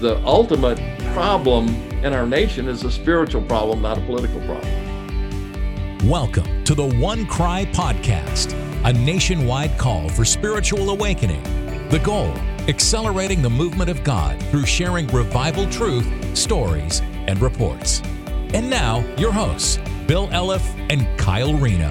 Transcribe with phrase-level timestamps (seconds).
[0.00, 0.78] the ultimate
[1.12, 1.68] problem
[2.02, 6.08] in our nation is a spiritual problem, not a political problem.
[6.08, 8.54] Welcome to the One Cry Podcast,
[8.86, 11.42] a nationwide call for spiritual awakening.
[11.90, 12.32] The goal
[12.66, 18.00] accelerating the movement of God through sharing revival truth, stories, and reports.
[18.54, 21.90] And now, your hosts, Bill Elliff and Kyle Reno.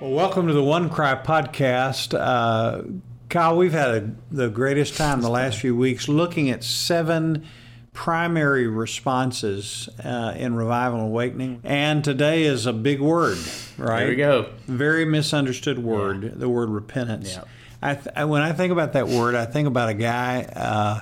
[0.00, 2.12] Well, welcome to the One Cry podcast.
[2.12, 2.82] Uh,
[3.28, 7.46] Kyle, we've had a, the greatest time the last few weeks looking at seven
[7.92, 11.60] primary responses uh, in revival and awakening.
[11.62, 13.36] And today is a big word,
[13.76, 14.00] right?
[14.00, 14.50] There we go.
[14.66, 16.30] Very misunderstood word, yeah.
[16.32, 17.34] the word repentance.
[17.34, 17.44] Yeah.
[17.82, 20.44] I th- when I think about that word, I think about a guy.
[20.44, 21.00] Uh,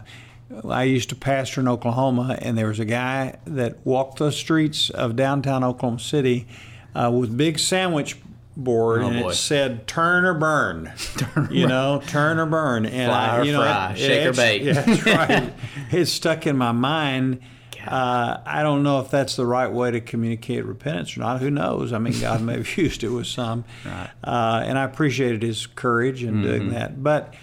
[0.69, 4.91] I used to pastor in Oklahoma, and there was a guy that walked the streets
[4.91, 6.47] of downtown Oklahoma City
[6.95, 8.17] uh, with big sandwich
[8.57, 9.31] board, oh, and boy.
[9.31, 13.53] it said "turn or burn." turn you know, turn or burn, and Fly I, you
[13.53, 14.63] know, fry, it, shake or bake.
[14.63, 15.53] Yeah, that's right.
[15.91, 17.41] it's stuck in my mind.
[17.87, 21.41] Uh, I don't know if that's the right way to communicate repentance or not.
[21.41, 21.93] Who knows?
[21.93, 24.11] I mean, God may have used it with some, right.
[24.25, 26.43] uh, and I appreciated His courage in mm-hmm.
[26.43, 27.03] doing that.
[27.03, 27.35] But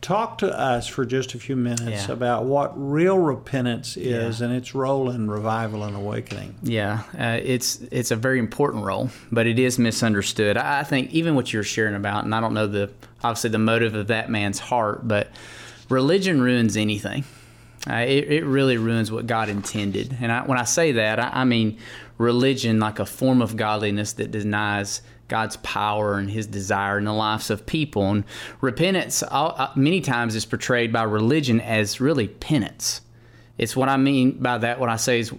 [0.00, 2.12] talk to us for just a few minutes yeah.
[2.12, 4.46] about what real repentance is yeah.
[4.46, 6.54] and its role in revival and awakening.
[6.62, 10.56] Yeah, uh, it's it's a very important role, but it is misunderstood.
[10.56, 12.90] I, I think even what you're sharing about, and I don't know the
[13.22, 15.28] obviously the motive of that man's heart, but
[15.88, 17.24] religion ruins anything.
[17.88, 20.14] Uh, it, it really ruins what God intended.
[20.20, 21.78] And I, when I say that, I, I mean
[22.18, 25.00] religion like a form of godliness that denies
[25.30, 28.10] God's power and His desire in the lives of people.
[28.10, 28.24] And
[28.60, 33.00] repentance, uh, many times, is portrayed by religion as really penance.
[33.56, 34.78] It's what I mean by that.
[34.78, 35.32] What I say is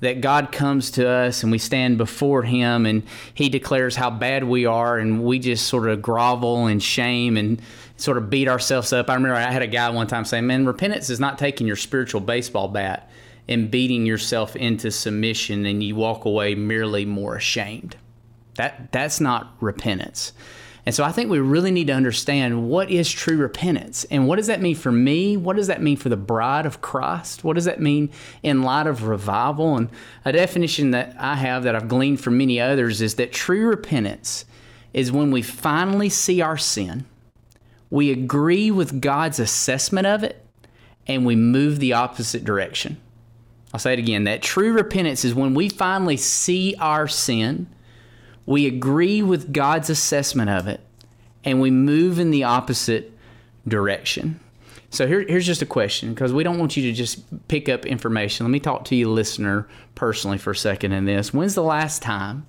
[0.00, 3.02] that God comes to us and we stand before Him and
[3.32, 7.62] He declares how bad we are, and we just sort of grovel in shame and
[7.96, 9.08] sort of beat ourselves up.
[9.08, 11.76] I remember I had a guy one time saying, Man, repentance is not taking your
[11.76, 13.10] spiritual baseball bat
[13.48, 17.96] and beating yourself into submission and you walk away merely more ashamed.
[18.56, 20.32] That that's not repentance.
[20.86, 24.36] And so I think we really need to understand what is true repentance and what
[24.36, 25.36] does that mean for me?
[25.36, 27.42] What does that mean for the bride of Christ?
[27.42, 28.08] What does that mean
[28.44, 29.76] in light of revival?
[29.76, 29.90] And
[30.24, 34.44] a definition that I have that I've gleaned from many others is that true repentance
[34.94, 37.04] is when we finally see our sin,
[37.90, 40.46] we agree with God's assessment of it,
[41.08, 42.96] and we move the opposite direction.
[43.74, 47.66] I'll say it again that true repentance is when we finally see our sin
[48.46, 50.80] we agree with God's assessment of it,
[51.44, 53.12] and we move in the opposite
[53.66, 54.40] direction.
[54.90, 57.84] So here, here's just a question because we don't want you to just pick up
[57.84, 58.46] information.
[58.46, 61.34] Let me talk to you, listener, personally for a second in this.
[61.34, 62.46] When's the last time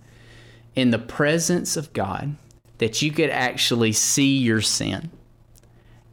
[0.75, 2.35] in the presence of God
[2.77, 5.09] that you could actually see your sin?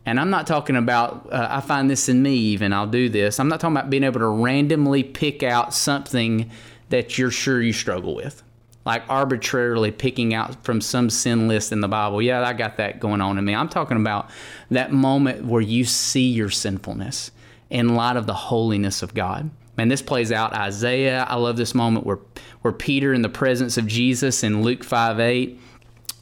[0.07, 3.39] And I'm not talking about, uh, I find this in me even, I'll do this.
[3.39, 6.51] I'm not talking about being able to randomly pick out something
[6.89, 8.43] that you're sure you struggle with
[8.85, 12.21] like arbitrarily picking out from some sin list in the Bible.
[12.21, 13.55] Yeah, I got that going on in me.
[13.55, 14.31] I'm talking about
[14.71, 17.31] that moment where you see your sinfulness
[17.71, 19.51] in light of the holiness of God.
[19.77, 21.27] And this plays out Isaiah.
[21.29, 22.19] I love this moment where
[22.63, 25.61] where Peter in the presence of Jesus in Luke 5 8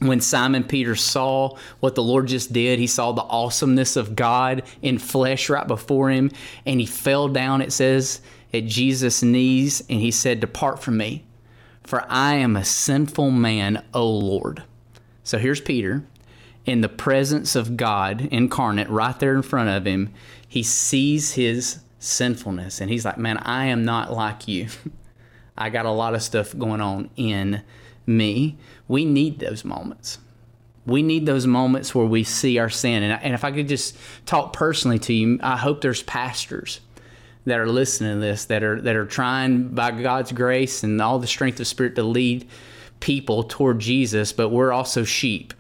[0.07, 4.63] when Simon Peter saw what the Lord just did, he saw the awesomeness of God
[4.83, 6.31] in flesh right before him,
[6.67, 8.21] and he fell down, it says,
[8.53, 11.25] at Jesus' knees, and he said, Depart from me,
[11.85, 14.63] for I am a sinful man, O Lord.
[15.25, 16.05] So here's Peter
[16.65, 20.13] in the presence of God incarnate right there in front of him.
[20.47, 24.69] He sees his sinfulness and he's like, Man, I am not like you.
[25.57, 27.63] I got a lot of stuff going on in
[28.07, 28.57] me.
[28.89, 30.19] We need those moments.
[30.87, 33.03] We need those moments where we see our sin.
[33.03, 36.81] And, if I could just talk personally to you, I hope there's pastors
[37.45, 41.19] that are listening to this that are that are trying by God's grace and all
[41.19, 42.49] the strength of spirit to lead
[43.01, 45.53] people toward Jesus, but we're also sheep.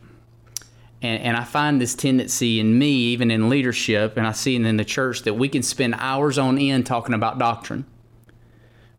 [1.03, 4.65] And, and I find this tendency in me, even in leadership, and I see it
[4.65, 7.85] in the church, that we can spend hours on end talking about doctrine.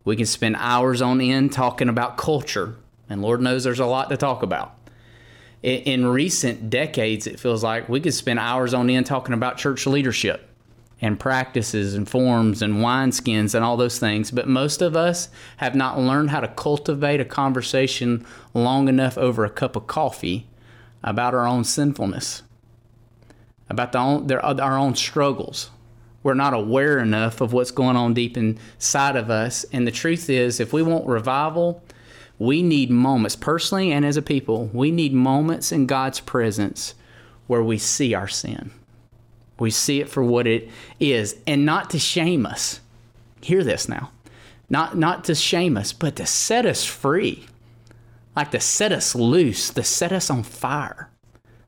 [0.04, 2.76] We can spend hours on end talking about culture,
[3.10, 4.76] and Lord knows there's a lot to talk about.
[5.62, 9.58] In, in recent decades, it feels like we could spend hours on end talking about
[9.58, 10.53] church leadership
[11.04, 14.32] and practices and forms and wineskins and all those things.
[14.32, 15.28] But most of us
[15.58, 20.48] have not learned how to cultivate a conversation long enough over a cup of coffee
[21.04, 22.44] about our own sinfulness,
[23.70, 25.72] about the own, their, uh, our own struggles.
[26.24, 29.66] We're not aware enough of what's going on deep inside of us.
[29.74, 31.84] And the truth is, if we want revival,
[32.40, 36.96] we need moments, personally and as a people, we need moments in God's presence
[37.48, 38.72] where we see our sin
[39.60, 40.70] We see it for what it
[41.00, 42.80] is, and not to shame us.
[43.42, 44.12] Hear this now.
[44.70, 47.46] Not, not to shame us, but to set us free.
[48.36, 51.10] Like to set us loose, to set us on fire.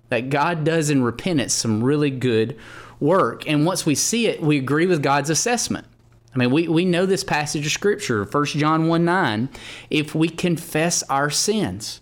[0.09, 2.57] That God does in repentance some really good
[2.99, 3.47] work.
[3.47, 5.85] And once we see it, we agree with God's assessment.
[6.33, 9.49] I mean, we, we know this passage of Scripture, 1 John 1 9.
[9.89, 12.01] If we confess our sins,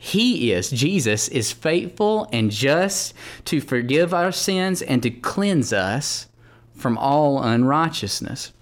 [0.00, 3.12] he is, Jesus, is faithful and just
[3.46, 6.28] to forgive our sins and to cleanse us
[6.74, 8.52] from all unrighteousness.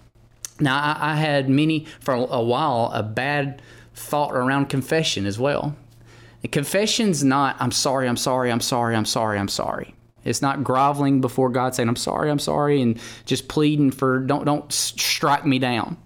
[0.59, 3.61] Now, I, I had many, for a while, a bad
[3.95, 5.77] thought around confession as well.
[6.43, 9.95] And confession's not, I'm sorry, I'm sorry, I'm sorry, I'm sorry, I'm sorry.
[10.25, 14.47] It's not groveling before God saying, I'm sorry, I'm sorry, and just pleading for, don't,
[14.47, 15.99] don't strike me down.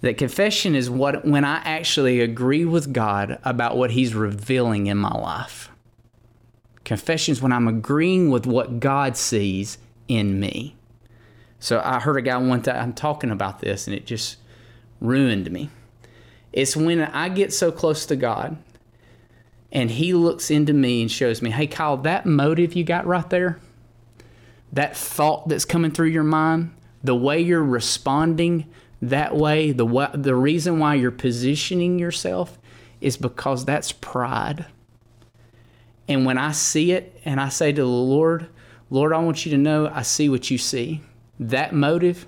[0.00, 4.96] That confession is what when I actually agree with God about what He's revealing in
[4.96, 5.70] my life.
[6.84, 10.76] Confession is when I'm agreeing with what God sees in me.
[11.58, 14.36] So I heard a guy one time I'm talking about this, and it just
[15.00, 15.70] ruined me.
[16.52, 18.56] It's when I get so close to God
[19.70, 23.28] and He looks into me and shows me, hey, Kyle, that motive you got right
[23.28, 23.60] there,
[24.72, 28.66] that thought that's coming through your mind, the way you're responding
[29.00, 32.58] that way, the the reason why you're positioning yourself
[33.00, 34.66] is because that's pride.
[36.08, 38.48] And when I see it and I say to the Lord,
[38.90, 41.02] Lord, I want you to know I see what you see.
[41.38, 42.26] That motive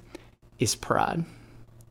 [0.59, 1.25] is pride.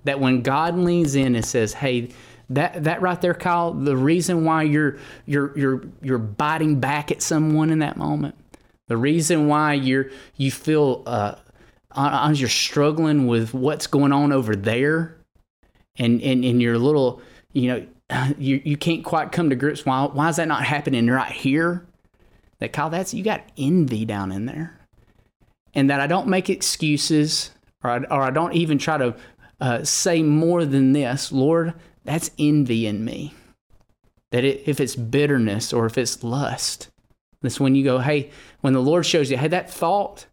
[0.06, 2.10] That when God leans in and says, "Hey,
[2.50, 7.22] that that right there, Kyle, the reason why you're you're you're you're biting back at
[7.22, 8.36] someone in that moment,
[8.88, 11.36] the reason why you're you feel uh,
[11.96, 15.18] as you're struggling with what's going on over there.
[15.98, 17.22] And and, and you're a little
[17.54, 17.88] you know
[18.38, 19.86] you, you can't quite come to grips.
[19.86, 21.86] Why why is that not happening right here?
[22.60, 24.80] That kyle that's you got envy down in there.
[25.74, 27.52] And that i don't make excuses
[27.84, 29.16] or I, or I don't even try to
[29.62, 31.74] uh, say more than this lord
[32.06, 33.34] that's envy in me.
[34.32, 36.90] That it, if it's bitterness or if it's lust
[37.42, 38.32] that's when you go hey
[38.62, 40.26] when the lord shows you hey that thought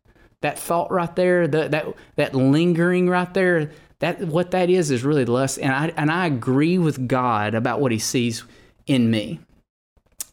[0.42, 1.86] that thought right there, that that
[2.16, 5.58] that lingering right there, that what that is is really lust.
[5.58, 8.44] And I and I agree with God about what He sees
[8.86, 9.40] in me.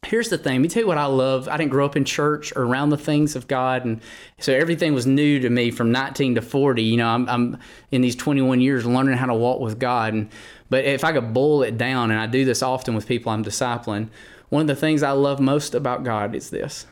[0.06, 0.56] Here's the thing.
[0.56, 1.48] Let me tell you what I love.
[1.48, 4.02] I didn't grow up in church or around the things of God, and
[4.38, 6.84] so everything was new to me from 19 to 40.
[6.84, 7.58] You know, I'm, I'm
[7.92, 10.14] in these 21 years learning how to walk with God.
[10.14, 10.30] And
[10.70, 13.46] but if I could boil it down, and I do this often with people I'm
[13.46, 14.10] discipling,
[14.50, 16.86] one of the things I love most about God is this: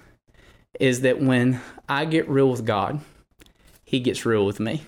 [0.79, 1.59] is that when
[1.91, 3.01] I get real with God,
[3.83, 4.83] He gets real with me.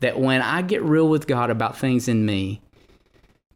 [0.00, 2.60] That when I get real with God about things in me,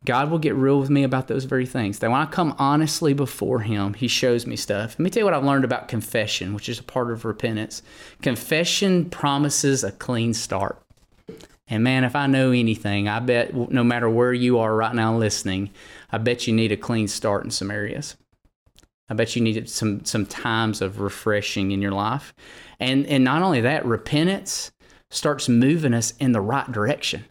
[0.05, 1.99] God will get real with me about those very things.
[1.99, 4.93] That when I come honestly before Him, He shows me stuff.
[4.93, 7.83] Let me tell you what I've learned about confession, which is a part of repentance.
[8.23, 10.81] Confession promises a clean start.
[11.67, 15.17] And man, if I know anything, I bet no matter where you are right now
[15.17, 15.71] listening,
[16.13, 18.15] I bet you need a clean start in some areas.
[19.09, 22.35] I bet you needed some some times of refreshing in your life.
[22.81, 24.73] And and not only that, repentance
[25.11, 27.25] starts moving us in the right direction.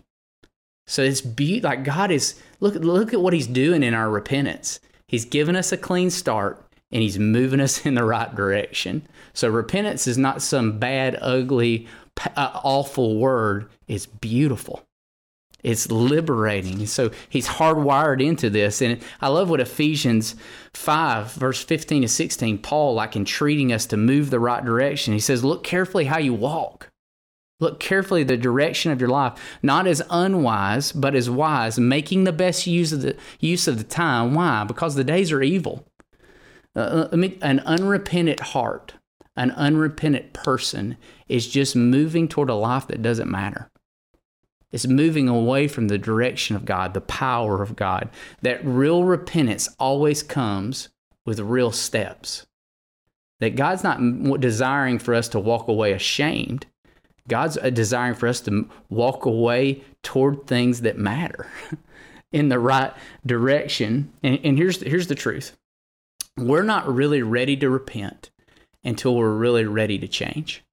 [0.88, 4.80] So it's be like God is look look at what he's doing in our repentance.
[5.08, 9.08] He's given us a clean start and he's moving us in the right direction.
[9.34, 11.88] So repentance is not some bad, ugly,
[12.36, 13.70] uh, awful word.
[13.88, 14.85] It's beautiful.
[15.66, 16.86] It's liberating.
[16.86, 18.84] So he's hardwired into this.
[18.84, 20.36] And I love what Ephesians
[20.76, 25.14] 5, verse 15 to 16, Paul, like entreating us to move the right direction.
[25.14, 26.92] He says, Look carefully how you walk.
[27.60, 32.32] Look carefully the direction of your life, not as unwise, but as wise, making the
[32.32, 34.36] best use of the use of the time.
[34.36, 34.66] Why?
[34.66, 35.88] Because the days are evil.
[36.76, 38.94] Uh, uh an unrepentant heart,
[39.36, 43.72] an unrepentant person is just moving toward a life that doesn't matter.
[44.76, 48.10] It's moving away from the direction of God, the power of God.
[48.42, 50.90] That real repentance always comes
[51.26, 52.46] with real steps.
[53.40, 56.66] That God's not desiring for us to walk away ashamed.
[57.30, 61.48] God's uh, desiring for us to walk away toward things that matter
[62.34, 62.92] in the right
[63.26, 64.12] direction.
[64.24, 65.56] And, and here's, here's the truth
[66.36, 68.30] we're not really ready to repent
[68.84, 70.66] until we're really ready to change.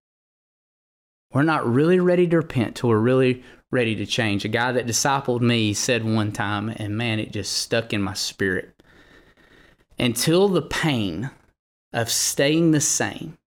[1.33, 4.45] We're not really ready to repent until we're really ready to change.
[4.45, 8.15] A guy that discipled me said one time, and man, it just stuck in my
[8.15, 8.83] spirit.
[9.99, 11.31] Until the pain
[11.93, 13.39] of staying the same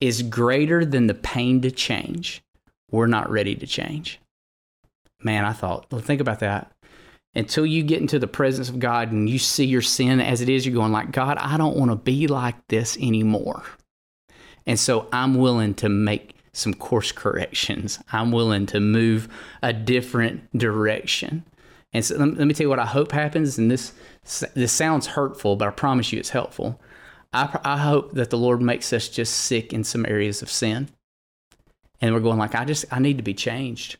[0.00, 2.42] is greater than the pain to change,
[2.90, 4.20] we're not ready to change.
[5.22, 6.70] Man, I thought, well, think about that.
[7.34, 10.48] Until you get into the presence of God and you see your sin as it
[10.48, 13.62] is, you're going like, God, I don't want to be like this anymore.
[14.66, 17.98] And so I'm willing to make some course corrections.
[18.12, 19.28] I'm willing to move
[19.62, 21.44] a different direction.
[21.92, 23.58] And so let me tell you what I hope happens.
[23.58, 23.92] And this
[24.54, 26.80] this sounds hurtful, but I promise you it's helpful.
[27.32, 30.88] I, I hope that the Lord makes us just sick in some areas of sin,
[32.00, 33.98] and we're going like, I just I need to be changed.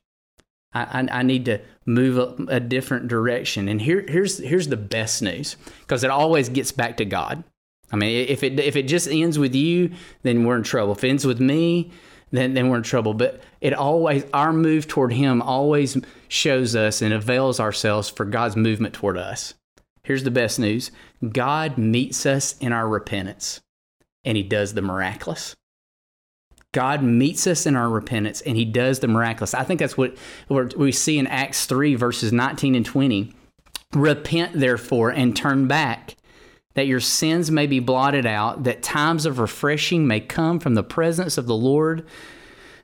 [0.74, 3.66] I, I, need to move a, a different direction.
[3.68, 7.44] And here here's here's the best news because it always gets back to God.
[7.90, 10.92] I mean, if it if it just ends with you, then we're in trouble.
[10.92, 11.92] If it ends with me,
[12.30, 13.14] then, then we're in trouble.
[13.14, 15.96] But it always, our move toward Him always
[16.28, 19.54] shows us and avails ourselves for God's movement toward us.
[20.02, 20.90] Here's the best news
[21.28, 23.60] God meets us in our repentance,
[24.24, 25.54] and He does the miraculous.
[26.76, 29.54] God meets us in our repentance and he does the miraculous.
[29.54, 30.14] I think that's what
[30.76, 33.32] we see in Acts 3, verses 19 and 20.
[33.94, 36.16] Repent, therefore, and turn back
[36.76, 40.84] that your sins may be blotted out, that times of refreshing may come from the
[40.84, 42.06] presence of the Lord,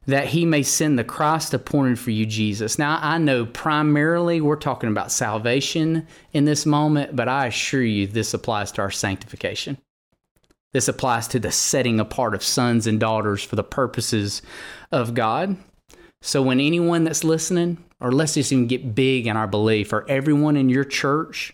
[0.06, 2.78] that he may send the Christ appointed for you, Jesus.
[2.78, 8.06] Now, I know primarily we're talking about salvation in this moment, but I assure you
[8.06, 9.76] this applies to our sanctification.
[10.72, 14.40] This applies to the setting apart of sons and daughters for the purposes
[14.90, 15.58] of God.
[16.22, 20.08] So, when anyone that's listening, or let's just even get big in our belief, or
[20.08, 21.52] everyone in your church,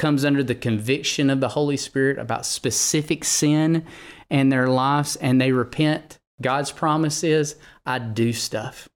[0.00, 3.84] comes under the conviction of the Holy Spirit about specific sin
[4.30, 8.88] and their lives and they repent, God's promise is, I do stuff.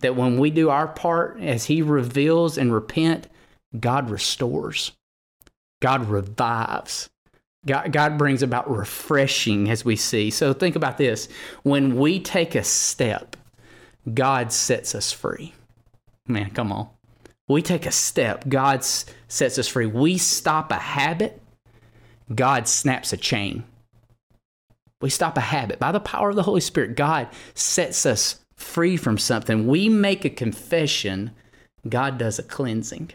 [0.00, 3.28] That when we do our part as He reveals and repent,
[3.78, 4.92] God restores,
[5.80, 7.08] God revives.
[7.66, 10.30] God, God brings about refreshing as we see.
[10.30, 11.26] So think about this.
[11.62, 13.34] When we take a step,
[14.12, 15.54] God sets us free.
[16.26, 16.88] Man, come on
[17.50, 18.84] we take a step, God
[19.30, 19.86] sets us free.
[19.86, 21.40] We stop a habit,
[22.34, 23.64] God snaps a chain.
[25.00, 25.78] We stop a habit.
[25.78, 29.66] By the power of the Holy Spirit, God sets us free from something.
[29.66, 31.30] We make a confession,
[31.88, 33.12] God does a cleansing.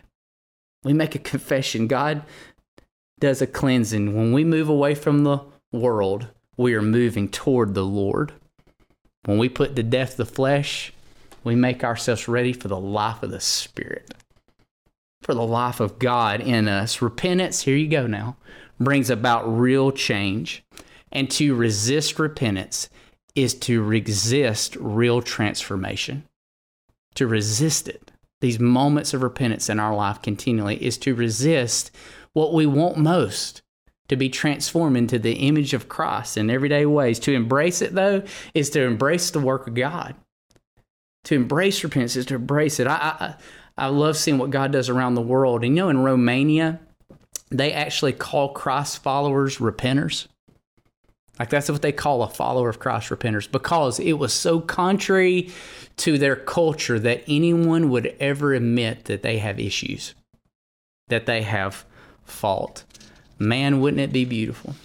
[0.83, 2.23] We make a confession, God
[3.19, 4.15] does a cleansing.
[4.15, 5.41] When we move away from the
[5.71, 8.33] world, we are moving toward the Lord.
[9.25, 10.93] When we put to death the flesh,
[11.43, 14.13] we make ourselves ready for the life of the Spirit
[15.25, 17.01] for the life of God in us.
[17.01, 18.37] Repentance, here you go now,
[18.79, 20.63] brings about real change.
[21.11, 22.89] And to resist repentance
[23.33, 26.25] is to resist real transformation.
[27.15, 31.89] To resist it, these moments of repentance in our life continually, is to resist
[32.33, 33.63] what we want most
[34.09, 37.17] to be transformed into the image of Christ in everyday ways.
[37.21, 38.21] To embrace it, though,
[38.53, 40.13] is to embrace the work of God.
[41.23, 42.85] To embrace repentance is to embrace it.
[42.85, 43.35] I, I,
[43.77, 45.63] I love seeing what God does around the world.
[45.63, 46.79] And you know, in Romania,
[47.49, 50.27] they actually call Christ followers repenters.
[51.39, 55.51] Like that's what they call a follower of Christ repenters because it was so contrary
[55.97, 60.15] to their culture that anyone would ever admit that they have issues,
[61.09, 61.85] that they have
[62.23, 62.85] fault.
[63.37, 64.75] Man, wouldn't it be beautiful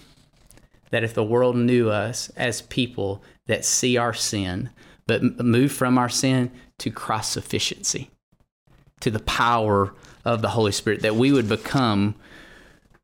[0.89, 4.69] that if the world knew us as people that see our sin,
[5.07, 8.10] but move from our sin to Christ's sufficiency?
[9.01, 9.93] To the power
[10.25, 12.15] of the Holy Spirit, that we would become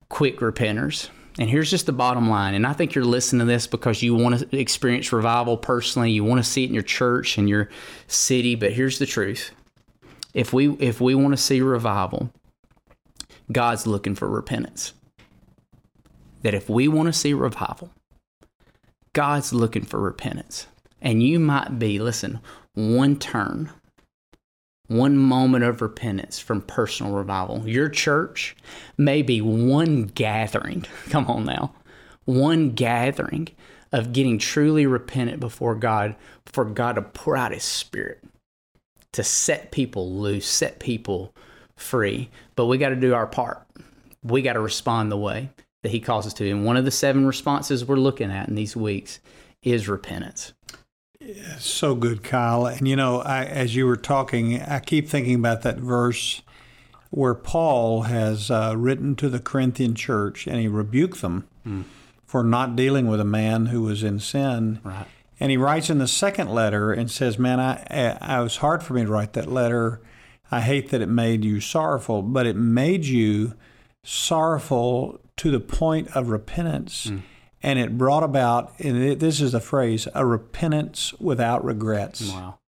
[0.09, 1.09] quick repenters.
[1.39, 2.55] And here's just the bottom line.
[2.55, 6.11] And I think you're listening to this because you want to experience revival personally.
[6.11, 7.69] You want to see it in your church and your
[8.07, 8.55] city.
[8.55, 9.51] But here's the truth.
[10.33, 12.31] If we if we want to see revival,
[13.51, 14.93] God's looking for repentance.
[16.41, 17.91] That if we want to see revival,
[19.13, 20.67] God's looking for repentance.
[21.01, 22.39] And you might be, listen,
[22.73, 23.71] one turn
[24.87, 27.67] one moment of repentance from personal revival.
[27.67, 28.55] Your church
[28.97, 31.73] may be one gathering, come on now,
[32.25, 33.49] one gathering
[33.91, 36.15] of getting truly repentant before God,
[36.45, 38.23] for God to pour out His Spirit
[39.13, 41.33] to set people loose, set people
[41.75, 42.29] free.
[42.55, 43.65] But we got to do our part.
[44.23, 45.49] We got to respond the way
[45.83, 46.49] that He calls us to.
[46.49, 49.19] And one of the seven responses we're looking at in these weeks
[49.63, 50.53] is repentance.
[51.59, 52.65] So good, Kyle.
[52.65, 56.41] And you know, I, as you were talking, I keep thinking about that verse
[57.09, 61.83] where Paul has uh, written to the Corinthian church and he rebuked them mm.
[62.25, 64.79] for not dealing with a man who was in sin.
[64.83, 65.07] Right.
[65.39, 68.81] And he writes in the second letter and says, "Man, I, I it was hard
[68.81, 70.01] for me to write that letter.
[70.49, 73.53] I hate that it made you sorrowful, but it made you
[74.03, 77.21] sorrowful to the point of repentance." Mm
[77.63, 82.29] and it brought about, and it, this is the phrase, a repentance without regrets.
[82.31, 82.59] Wow.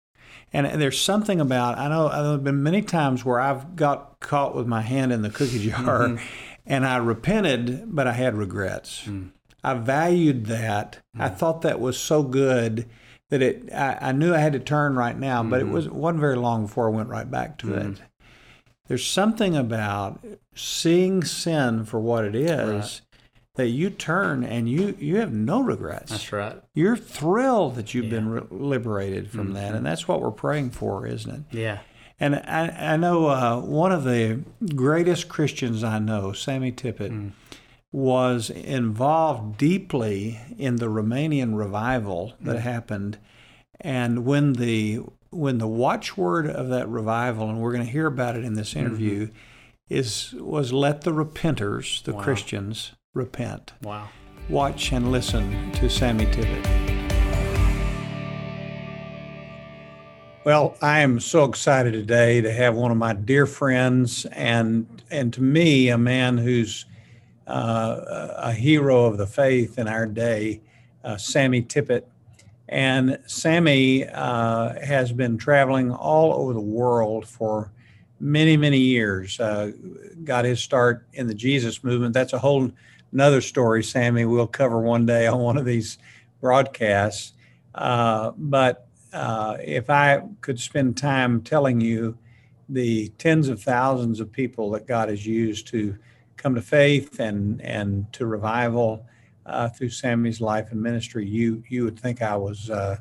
[0.52, 4.54] And there's something about I know there have been many times where I've got caught
[4.54, 6.24] with my hand in the cookie jar, mm-hmm.
[6.64, 9.02] and I repented, but I had regrets.
[9.04, 9.32] Mm.
[9.62, 11.00] I valued that.
[11.14, 11.22] Mm-hmm.
[11.22, 12.88] I thought that was so good
[13.28, 13.70] that it.
[13.74, 15.68] I, I, knew I had to turn right now, but mm-hmm.
[15.68, 17.92] it was it wasn't very long before I went right back to mm-hmm.
[17.92, 18.02] it.
[18.86, 22.70] There's something about seeing sin for what it is.
[22.70, 23.00] Right
[23.58, 26.12] that you turn and you you have no regrets.
[26.12, 26.62] That's right.
[26.74, 28.10] You're thrilled that you've yeah.
[28.10, 29.54] been re- liberated from mm-hmm.
[29.54, 31.42] that, and that's what we're praying for, isn't it?
[31.50, 31.80] Yeah.
[32.20, 34.44] And I, I know uh, one of the
[34.76, 37.32] greatest Christians I know, Sammy Tippit, mm.
[37.90, 42.60] was involved deeply in the Romanian revival that mm.
[42.60, 43.18] happened.
[43.80, 45.00] And when the
[45.30, 48.70] when the watchword of that revival, and we're going to hear about it in this
[48.70, 48.86] mm-hmm.
[48.86, 49.34] interview, mm-hmm.
[49.90, 52.22] is was let the repenters, the wow.
[52.22, 53.72] Christians, repent.
[53.82, 54.08] Wow.
[54.48, 56.64] Watch and listen to Sammy Tippit.
[60.44, 65.32] Well, I am so excited today to have one of my dear friends and and
[65.34, 66.86] to me a man who's
[67.46, 70.62] uh, a hero of the faith in our day,
[71.04, 72.04] uh, Sammy Tippit.
[72.68, 77.72] And Sammy uh, has been traveling all over the world for
[78.20, 79.40] many, many years.
[79.40, 79.72] Uh,
[80.24, 82.14] got his start in the Jesus movement.
[82.14, 82.70] That's a whole
[83.12, 85.98] another story, Sammy, we'll cover one day on one of these
[86.40, 87.32] broadcasts.
[87.74, 92.18] Uh, but uh, if I could spend time telling you
[92.68, 95.96] the tens of thousands of people that God has used to
[96.36, 99.06] come to faith and and to revival
[99.46, 102.96] uh, through Sammy's life and ministry, you you would think I was uh,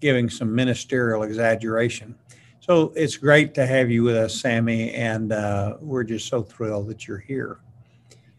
[0.00, 2.14] giving some ministerial exaggeration.
[2.60, 6.88] So it's great to have you with us, Sammy, and uh, we're just so thrilled
[6.88, 7.60] that you're here.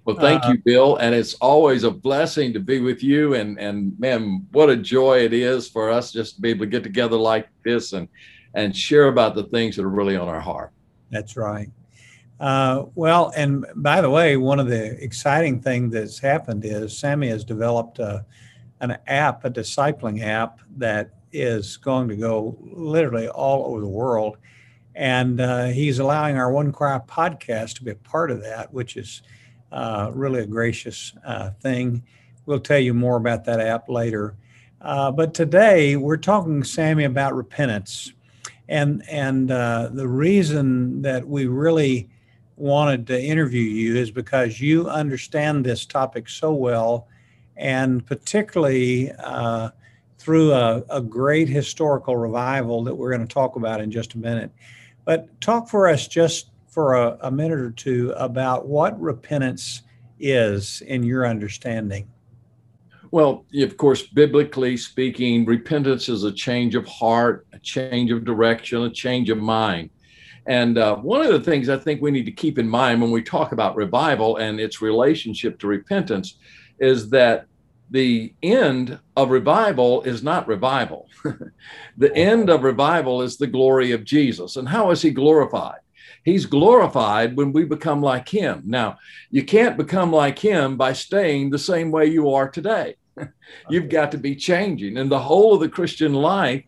[0.07, 0.95] Well, thank uh, you, Bill.
[0.95, 3.33] And it's always a blessing to be with you.
[3.33, 6.69] And and man, what a joy it is for us just to be able to
[6.69, 8.07] get together like this and
[8.53, 10.71] and share about the things that are really on our heart.
[11.11, 11.69] That's right.
[12.39, 17.27] Uh, well, and by the way, one of the exciting things that's happened is Sammy
[17.27, 18.25] has developed a,
[18.79, 24.37] an app, a discipling app that is going to go literally all over the world.
[24.95, 28.95] And uh, he's allowing our One Cry podcast to be a part of that, which
[28.95, 29.21] is
[29.71, 32.03] uh, really a gracious uh, thing.
[32.45, 34.35] We'll tell you more about that app later.
[34.81, 38.13] Uh, but today we're talking, Sammy, about repentance.
[38.69, 42.09] And, and uh, the reason that we really
[42.57, 47.07] wanted to interview you is because you understand this topic so well,
[47.55, 49.69] and particularly uh,
[50.17, 54.17] through a, a great historical revival that we're going to talk about in just a
[54.17, 54.51] minute.
[55.05, 59.81] But talk for us just for a, a minute or two about what repentance
[60.19, 62.07] is in your understanding.
[63.09, 68.83] Well, of course, biblically speaking, repentance is a change of heart, a change of direction,
[68.83, 69.89] a change of mind.
[70.45, 73.09] And uh, one of the things I think we need to keep in mind when
[73.09, 76.37] we talk about revival and its relationship to repentance
[76.77, 77.47] is that
[77.89, 81.09] the end of revival is not revival.
[81.97, 84.57] the end of revival is the glory of Jesus.
[84.57, 85.79] And how is he glorified?
[86.23, 88.63] He's glorified when we become like him.
[88.65, 88.97] Now,
[89.31, 92.95] you can't become like him by staying the same way you are today.
[93.69, 94.97] You've got to be changing.
[94.97, 96.63] And the whole of the Christian life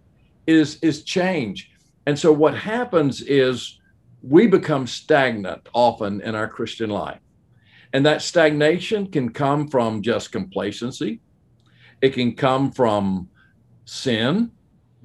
[0.47, 1.71] is, is change.
[2.05, 3.79] And so what happens is
[4.21, 7.19] we become stagnant often in our Christian life.
[7.93, 11.21] And that stagnation can come from just complacency.
[12.01, 13.29] It can come from
[13.85, 14.51] sin.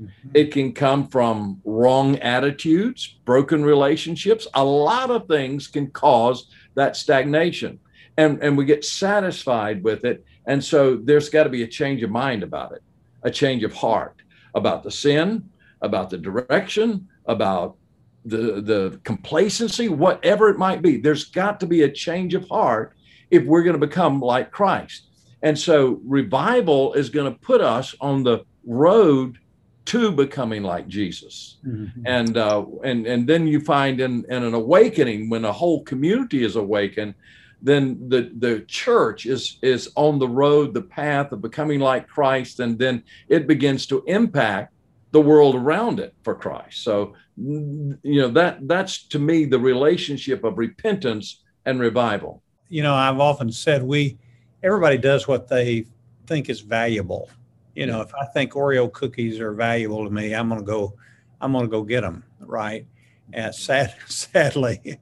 [0.01, 0.31] Mm-hmm.
[0.35, 4.47] It can come from wrong attitudes, broken relationships.
[4.55, 7.79] A lot of things can cause that stagnation.
[8.17, 10.25] And, and we get satisfied with it.
[10.47, 12.83] And so there's got to be a change of mind about it,
[13.23, 14.21] a change of heart
[14.55, 15.49] about the sin,
[15.83, 17.77] about the direction, about
[18.25, 20.97] the, the complacency, whatever it might be.
[20.97, 22.95] There's got to be a change of heart
[23.31, 25.09] if we're going to become like Christ.
[25.43, 29.39] And so revival is going to put us on the road
[29.87, 31.59] to becoming like Jesus.
[31.67, 32.07] Mm-hmm.
[32.07, 36.45] And uh, and and then you find in, in an awakening when a whole community
[36.45, 37.15] is awakened,
[37.61, 42.61] then the the church is is on the road, the path of becoming like Christ,
[42.61, 44.73] and then it begins to impact
[45.11, 46.83] the world around it for Christ.
[46.83, 52.43] So you know that that's to me the relationship of repentance and revival.
[52.69, 54.17] You know, I've often said we
[54.63, 55.87] everybody does what they
[56.27, 57.29] think is valuable
[57.75, 60.95] you know, if I think Oreo cookies are valuable to me, I'm going to go,
[61.41, 62.87] I'm going to go get them, right?
[63.33, 64.99] And sad, sadly,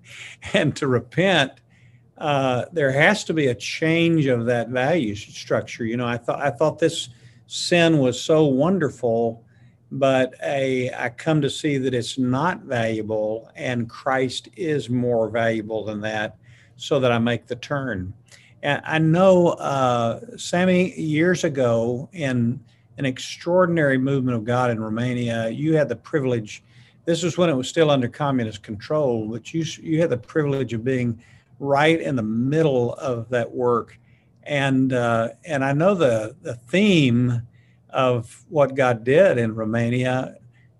[0.52, 1.52] and to repent,
[2.18, 5.84] uh, there has to be a change of that value structure.
[5.84, 7.08] You know, I thought I thought this
[7.46, 9.44] sin was so wonderful,
[9.90, 15.84] but a, I come to see that it's not valuable, and Christ is more valuable
[15.84, 16.36] than that,
[16.76, 18.14] so that I make the turn.
[18.64, 22.60] I know, uh, Sammy, years ago in
[22.98, 26.62] an extraordinary movement of God in Romania, you had the privilege.
[27.04, 30.72] This was when it was still under communist control, but you you had the privilege
[30.72, 31.20] of being
[31.58, 33.98] right in the middle of that work,
[34.44, 37.42] and uh, and I know the the theme
[37.90, 40.36] of what God did in Romania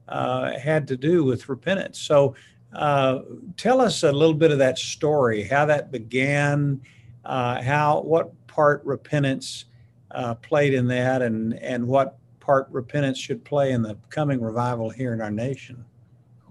[0.09, 1.99] uh, had to do with repentance.
[1.99, 2.35] So,
[2.73, 3.21] uh,
[3.57, 6.81] tell us a little bit of that story, how that began,
[7.24, 9.66] uh, how what part repentance
[10.11, 14.90] uh, played in that, and and what part repentance should play in the coming revival
[14.90, 15.85] here in our nation.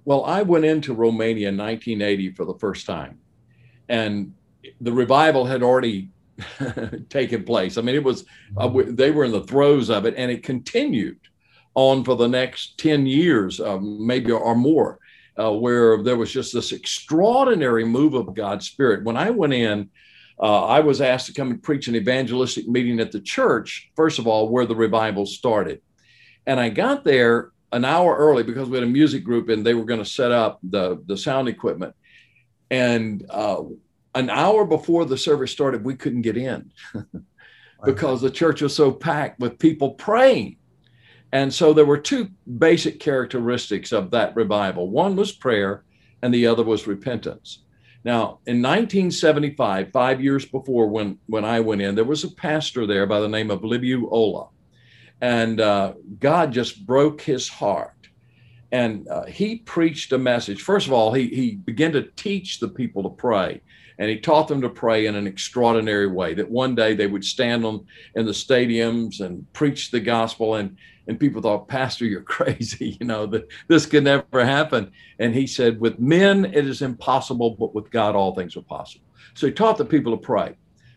[0.05, 3.19] Well, I went into Romania in 1980 for the first time,
[3.89, 4.33] and
[4.79, 6.09] the revival had already
[7.09, 7.77] taken place.
[7.77, 8.25] I mean, it was
[8.57, 11.19] uh, they were in the throes of it, and it continued
[11.73, 14.99] on for the next 10 years, uh, maybe or more,
[15.39, 19.03] uh, where there was just this extraordinary move of God's Spirit.
[19.03, 19.89] When I went in,
[20.41, 24.17] uh, I was asked to come and preach an evangelistic meeting at the church, first
[24.17, 25.81] of all, where the revival started.
[26.47, 29.75] And I got there an hour early because we had a music group and they
[29.75, 31.95] were going to set up the, the sound equipment.
[32.71, 33.63] And uh,
[34.15, 36.71] an hour before the service started, we couldn't get in
[37.85, 40.57] because the church was so packed with people praying.
[41.31, 45.83] And so there were two basic characteristics of that revival one was prayer,
[46.21, 47.63] and the other was repentance.
[48.03, 52.87] Now, in 1975, five years before when, when I went in, there was a pastor
[52.87, 54.49] there by the name of Liviu Olah.
[55.21, 57.93] And uh, God just broke his heart.
[58.71, 60.63] And uh, he preached a message.
[60.63, 63.61] First of all, he, he began to teach the people to pray
[64.01, 67.23] and he taught them to pray in an extraordinary way that one day they would
[67.23, 67.85] stand on
[68.15, 70.75] in the stadiums and preach the gospel and
[71.07, 74.91] and people thought pastor you're crazy you know that this could never happen.
[75.19, 79.05] And he said with men it is impossible but with god all things are possible.
[79.35, 80.55] So he taught the people to pray.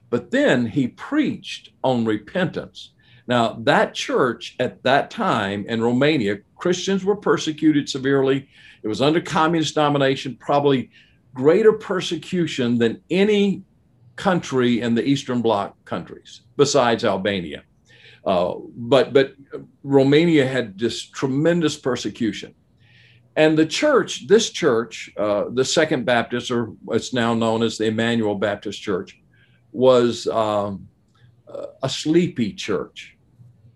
[0.08, 2.92] But then he preached on repentance.
[3.26, 8.48] Now that church at that time in romania christians were persecuted severely.
[8.82, 10.90] It was under communist domination probably
[11.35, 13.62] greater persecution than any
[14.16, 17.64] country in the Eastern Bloc countries besides Albania.
[18.25, 19.35] Uh, but but
[19.83, 22.55] Romania had this tremendous persecution,
[23.37, 27.85] and the church, this church, uh, the Second Baptist, or it's now known as the
[27.85, 29.20] Emmanuel Baptist Church,
[29.73, 30.88] was um,
[31.83, 33.16] a sleepy church.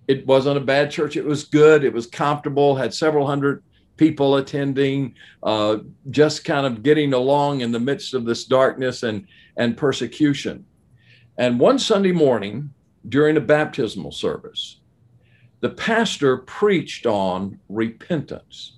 [0.07, 1.17] It wasn't a bad church.
[1.17, 1.85] It was good.
[1.85, 2.75] It was comfortable.
[2.75, 3.63] Had several hundred
[3.99, 5.79] people attending, uh,
[6.11, 10.65] just kind of getting along in the midst of this darkness and, and persecution.
[11.37, 12.73] And one Sunday morning
[13.09, 14.81] during a baptismal service,
[15.61, 18.77] the pastor preached on repentance.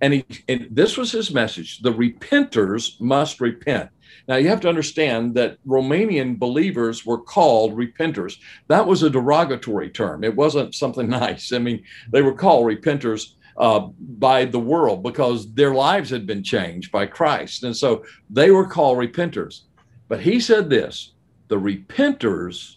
[0.00, 3.90] And, he, and this was his message the repenters must repent.
[4.26, 8.38] Now, you have to understand that Romanian believers were called repenters.
[8.68, 10.24] That was a derogatory term.
[10.24, 11.52] It wasn't something nice.
[11.52, 16.42] I mean, they were called repenters uh, by the world because their lives had been
[16.42, 17.62] changed by Christ.
[17.62, 19.64] And so they were called repenters.
[20.08, 21.12] But he said this
[21.48, 22.76] the repenters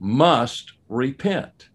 [0.00, 1.68] must repent.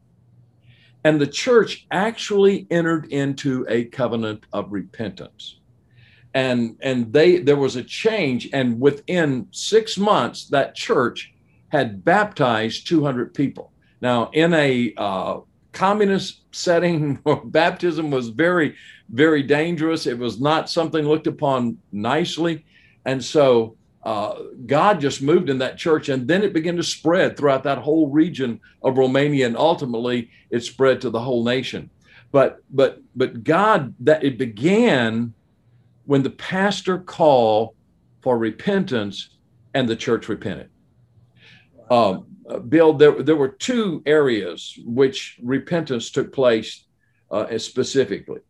[1.03, 5.59] And the church actually entered into a covenant of repentance.
[6.33, 11.33] And, and they there was a change, and within six months, that church
[11.69, 13.71] had baptized 200 people.
[14.01, 15.39] Now, in a uh,
[15.71, 18.75] communist setting baptism was very
[19.11, 20.07] very dangerous.
[20.07, 22.65] It was not something looked upon nicely.
[23.05, 27.37] And so uh, god just moved in that church and then it began to spread
[27.37, 31.89] throughout that whole region of romania and ultimately it spread to the whole nation.
[32.31, 35.33] But but but god that it began
[36.05, 37.75] when the pastor called
[38.21, 39.29] for repentance
[39.73, 40.69] and the church repented.
[41.89, 46.85] Um, uh, Bill, there, there were two areas which repentance took place
[47.29, 48.41] uh, specifically.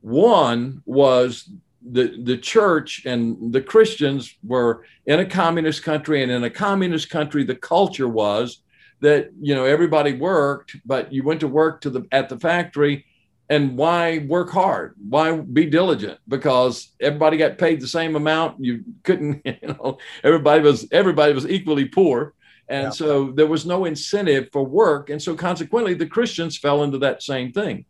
[0.00, 1.50] One was
[1.88, 7.10] the, the church and the Christians were in a communist country, and in a communist
[7.10, 8.62] country, the culture was
[9.00, 13.04] that you know everybody worked, but you went to work to the at the factory,
[13.48, 14.94] and why work hard?
[15.08, 16.18] Why be diligent?
[16.26, 18.64] Because everybody got paid the same amount.
[18.64, 22.34] You couldn't, you know, everybody was everybody was equally poor
[22.68, 22.90] and yeah.
[22.90, 25.10] so there was no incentive for work.
[25.10, 27.84] And so consequently, the Christians fell into that same thing.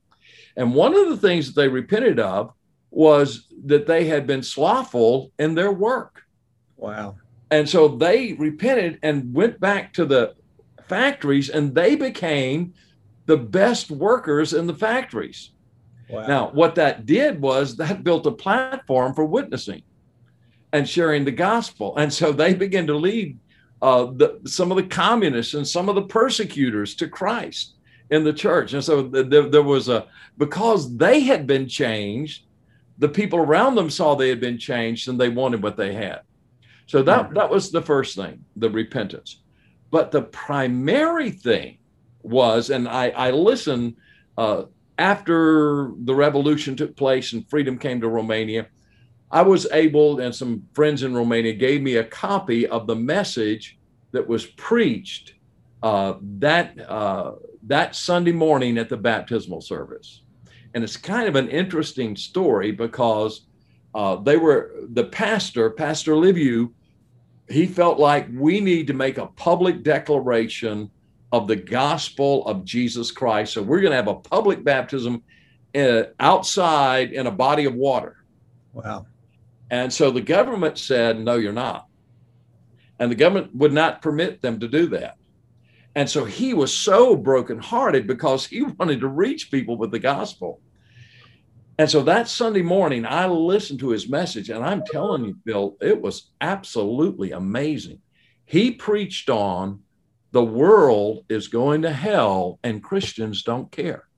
[0.56, 2.52] And one of the things that they repented of
[2.90, 6.22] was that they had been slothful in their work.
[6.76, 7.16] Wow.
[7.50, 10.34] And so they repented and went back to the
[10.88, 12.74] factories and they became
[13.26, 15.50] the best workers in the factories.
[16.08, 16.26] Wow.
[16.26, 19.82] Now, what that did was that built a platform for witnessing
[20.72, 21.96] and sharing the gospel.
[21.96, 23.38] And so they began to lead
[23.82, 27.74] uh, the, some of the communists and some of the persecutors to Christ
[28.10, 28.72] in the church.
[28.72, 30.06] And so there, there was a,
[30.38, 32.44] because they had been changed,
[32.98, 36.20] the people around them saw they had been changed and they wanted what they had.
[36.86, 39.40] So that, that was the first thing, the repentance.
[39.90, 41.78] But the primary thing
[42.22, 43.96] was, and I, I listened
[44.38, 44.64] uh,
[44.98, 48.68] after the revolution took place and freedom came to Romania,
[49.30, 53.78] I was able, and some friends in Romania gave me a copy of the message
[54.12, 55.34] that was preached
[55.82, 57.32] uh, that uh,
[57.64, 60.22] that Sunday morning at the baptismal service.
[60.74, 63.46] And it's kind of an interesting story because
[63.94, 66.72] uh, they were the pastor, Pastor Liviu,
[67.48, 70.90] he felt like we need to make a public declaration
[71.32, 73.54] of the gospel of Jesus Christ.
[73.54, 75.22] So we're going to have a public baptism
[75.74, 78.16] uh, outside in a body of water.
[78.72, 79.06] Wow.
[79.70, 81.86] And so the government said, no, you're not.
[82.98, 85.16] And the government would not permit them to do that.
[85.94, 90.60] And so he was so brokenhearted because he wanted to reach people with the gospel.
[91.78, 95.76] And so that Sunday morning, I listened to his message, and I'm telling you, Bill,
[95.80, 98.00] it was absolutely amazing.
[98.46, 99.80] He preached on
[100.32, 104.08] the world is going to hell and Christians don't care.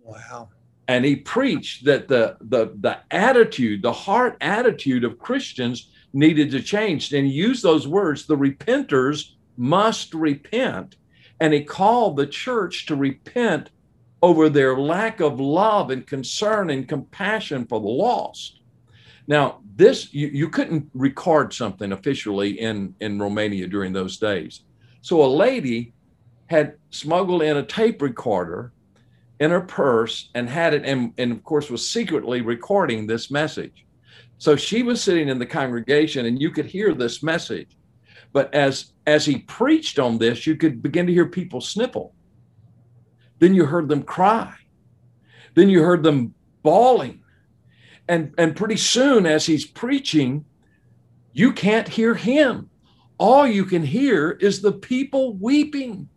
[0.00, 0.50] Wow.
[0.88, 6.62] And he preached that the, the, the attitude, the heart attitude of Christians needed to
[6.62, 7.12] change.
[7.12, 10.96] And he used those words the repenters must repent.
[11.40, 13.70] And he called the church to repent
[14.22, 18.60] over their lack of love and concern and compassion for the lost.
[19.28, 24.62] Now, this you, you couldn't record something officially in, in Romania during those days.
[25.02, 25.92] So a lady
[26.46, 28.72] had smuggled in a tape recorder
[29.40, 33.86] in her purse and had it, and, and of course, was secretly recording this message.
[34.38, 37.76] So she was sitting in the congregation and you could hear this message.
[38.32, 42.14] But as as he preached on this, you could begin to hear people sniffle.
[43.38, 44.54] Then you heard them cry.
[45.54, 47.22] Then you heard them bawling.
[48.06, 50.44] And, and pretty soon, as he's preaching,
[51.32, 52.70] you can't hear him
[53.18, 56.08] all you can hear is the people weeping.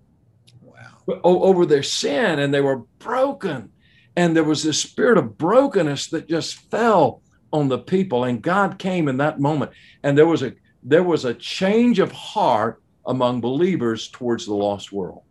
[1.24, 3.72] Over their sin and they were broken.
[4.16, 7.22] And there was this spirit of brokenness that just fell
[7.54, 8.24] on the people.
[8.24, 9.72] And God came in that moment.
[10.04, 14.92] And there was a there was a change of heart among believers towards the lost
[14.92, 15.22] world.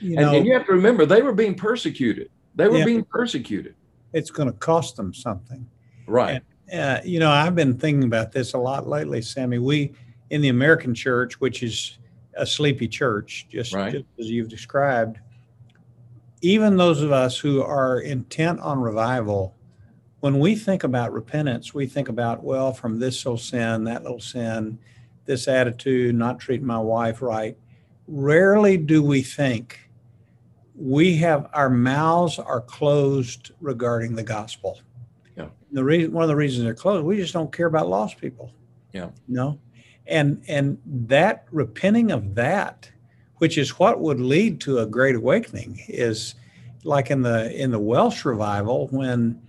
[0.00, 2.30] You know, and, and, you have to remember they were being persecuted.
[2.54, 3.74] They were yeah, being persecuted.
[4.12, 5.66] It's going to cost them something.
[6.06, 6.42] Right.
[6.70, 9.58] And, uh, you know, I've been thinking about this a lot lately, Sammy.
[9.58, 9.92] We
[10.30, 11.98] in the American church, which is
[12.38, 13.92] a sleepy church, just, right.
[13.92, 15.18] just as you've described,
[16.40, 19.56] even those of us who are intent on revival,
[20.20, 24.20] when we think about repentance, we think about, well, from this little sin, that little
[24.20, 24.78] sin,
[25.24, 27.56] this attitude, not treating my wife right.
[28.06, 29.88] Rarely do we think
[30.74, 34.80] we have our mouths are closed regarding the gospel.
[35.36, 35.48] Yeah.
[35.72, 38.52] The reason, one of the reasons they're closed, we just don't care about lost people.
[38.92, 39.10] Yeah.
[39.26, 39.58] You know,
[40.08, 42.90] and and that repenting of that
[43.36, 46.34] which is what would lead to a great awakening is
[46.84, 49.40] like in the in the welsh revival when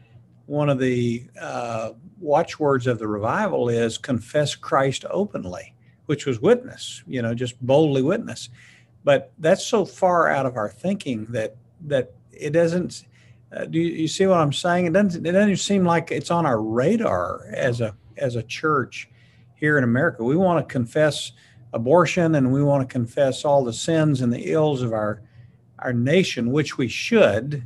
[0.46, 5.74] one of the uh, watchwords of the revival is confess christ openly
[6.10, 8.50] which was witness you know just boldly witness.
[9.04, 13.06] But that's so far out of our thinking that that it doesn't
[13.56, 14.88] uh, do you, you, see what i'm saying?
[14.88, 19.08] It doesn't it doesn't seem like it's on our radar as a as a church
[19.60, 20.24] here in America.
[20.24, 21.32] We want to confess
[21.74, 25.22] abortion and we want to confess all the sins and the ills of our
[25.80, 27.66] our nation, which we should,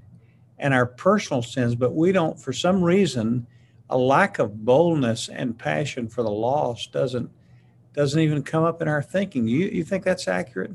[0.60, 3.46] and our personal sins, but we don't, for some reason,
[3.90, 7.30] a lack of boldness and passion for the lost doesn't
[7.94, 9.48] doesn't even come up in our thinking.
[9.48, 10.72] You you think that's accurate?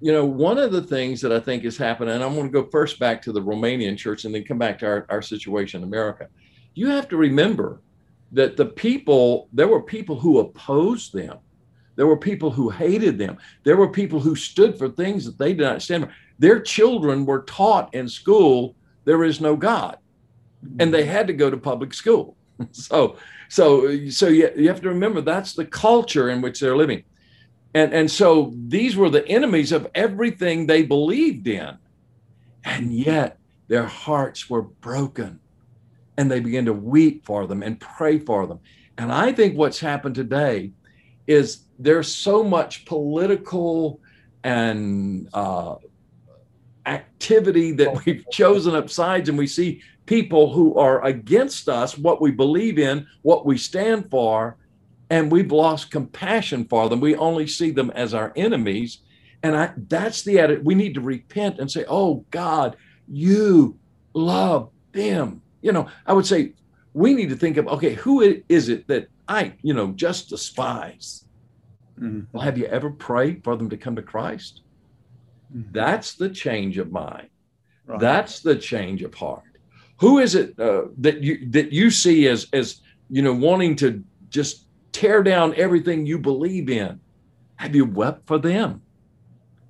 [0.00, 2.52] You know, one of the things that I think is happening, and I'm going to
[2.52, 5.82] go first back to the Romanian church and then come back to our, our situation
[5.82, 6.28] in America.
[6.74, 7.80] You have to remember
[8.34, 11.38] that the people, there were people who opposed them.
[11.96, 13.38] There were people who hated them.
[13.62, 16.12] There were people who stood for things that they did not stand for.
[16.38, 19.98] Their children were taught in school there is no God,
[20.78, 22.36] and they had to go to public school.
[22.70, 23.16] So,
[23.48, 27.02] so, so you, you have to remember that's the culture in which they're living,
[27.74, 31.76] and and so these were the enemies of everything they believed in,
[32.64, 35.40] and yet their hearts were broken
[36.16, 38.60] and they begin to weep for them and pray for them.
[38.98, 40.72] And I think what's happened today
[41.26, 44.00] is there's so much political
[44.44, 45.76] and uh,
[46.86, 52.20] activity that we've chosen up sides, and we see people who are against us, what
[52.20, 54.56] we believe in, what we stand for,
[55.10, 57.00] and we've lost compassion for them.
[57.00, 58.98] We only see them as our enemies.
[59.42, 60.64] And I, that's the attitude.
[60.64, 63.78] We need to repent and say, Oh God, you
[64.14, 65.42] love them.
[65.64, 66.52] You know, I would say
[66.92, 71.24] we need to think of, okay, who is it that I, you know, just despise?
[71.98, 72.24] Mm-hmm.
[72.32, 74.60] Well, have you ever prayed for them to come to Christ?
[75.56, 75.72] Mm-hmm.
[75.72, 77.28] That's the change of mind.
[77.86, 77.98] Right.
[77.98, 79.42] That's the change of heart.
[80.00, 84.04] Who is it uh, that you that you see as as you know wanting to
[84.28, 87.00] just tear down everything you believe in?
[87.56, 88.82] Have you wept for them?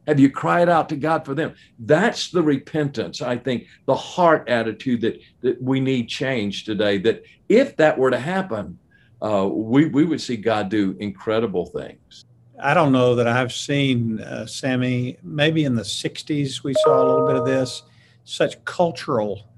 [0.07, 1.55] Have you cried out to God for them?
[1.79, 6.99] That's the repentance, I think, the heart attitude that, that we need change today.
[6.99, 8.79] That if that were to happen,
[9.23, 12.27] uh, we, we would see God do incredible things.
[12.63, 17.05] I don't know that I've seen, uh, Sammy, maybe in the 60s we saw a
[17.09, 17.83] little bit of this,
[18.25, 19.49] such cultural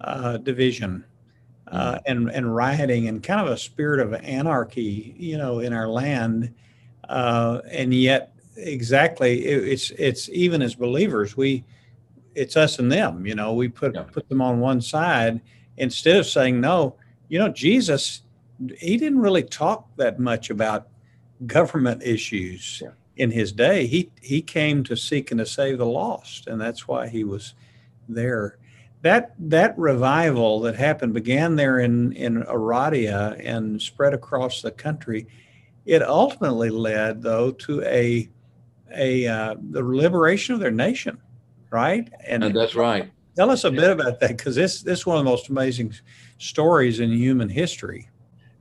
[0.00, 1.04] uh, division
[1.68, 5.88] uh, and, and rioting and kind of a spirit of anarchy, you know, in our
[5.88, 6.54] land.
[7.08, 11.64] Uh, and yet exactly it, it's it's even as believers we
[12.34, 14.02] it's us and them you know we put yeah.
[14.02, 15.40] put them on one side
[15.78, 16.94] instead of saying no
[17.28, 18.22] you know jesus
[18.78, 20.88] he didn't really talk that much about
[21.46, 22.90] government issues yeah.
[23.16, 26.86] in his day he he came to seek and to save the lost and that's
[26.86, 27.54] why he was
[28.08, 28.58] there
[29.00, 35.26] that that revival that happened began there in in Oradea and spread across the country
[35.84, 38.28] it ultimately led though to a
[38.94, 41.18] a uh, the liberation of their nation,
[41.70, 42.10] right?
[42.26, 43.10] And, and that's right.
[43.36, 45.94] Tell us a bit about that because this this is one of the most amazing
[46.38, 48.10] stories in human history.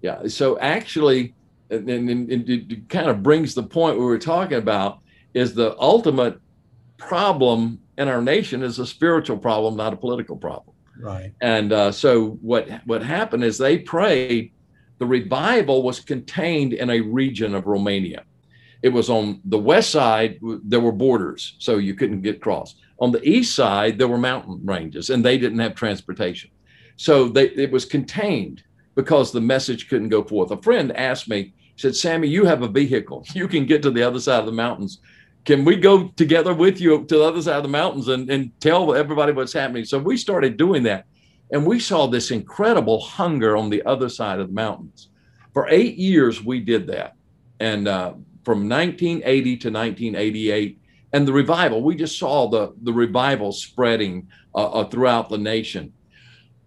[0.02, 0.28] Yeah.
[0.28, 1.36] So actually,
[1.70, 5.00] and, and, and it kind of brings the point we were talking about
[5.34, 6.39] is the ultimate
[6.98, 10.76] problem in our nation is a spiritual problem, not a political problem.
[11.00, 11.34] Right.
[11.41, 14.54] And uh, so what what happened is they prayed.
[15.00, 18.24] The revival was contained in a region of Romania.
[18.84, 22.76] It was on the west side, there were borders, so you couldn't get across.
[23.00, 26.50] On the east side, there were mountain ranges, and they didn't have transportation.
[26.96, 28.63] So they, it was contained
[28.96, 30.52] because the message couldn't go forth.
[30.52, 33.26] A friend asked me, said, Sammy, you have a vehicle.
[33.34, 35.00] You can get to the other side of the mountains.
[35.46, 38.52] Can we go together with you to the other side of the mountains and, and
[38.60, 39.86] tell everybody what's happening?
[39.86, 41.06] So we started doing that.
[41.52, 45.10] And we saw this incredible hunger on the other side of the mountains.
[45.54, 47.15] For eight years, we did that.
[47.60, 50.80] And uh, from 1980 to 1988
[51.13, 55.93] and the revival we just saw the the revival spreading uh, uh, throughout the nation.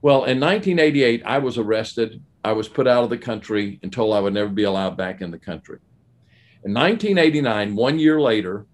[0.03, 4.15] Well in 1988 i was arrested i was put out of the country and told
[4.15, 5.79] i would never be allowed back in the country.
[6.65, 8.67] In 1989 one year later